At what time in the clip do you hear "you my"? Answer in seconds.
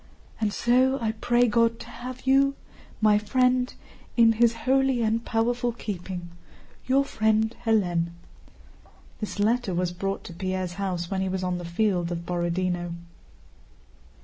2.25-3.19